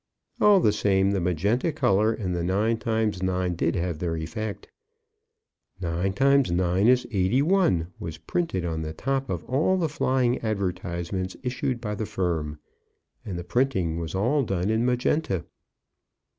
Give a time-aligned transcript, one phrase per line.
[0.41, 4.67] All the same the magenta colour and the nine times nine did have their effect.
[5.79, 10.39] "Nine times nine is eighty one," was printed on the top of all the flying
[10.39, 12.57] advertisements issued by the firm,
[13.23, 15.45] and the printing was all done in magenta.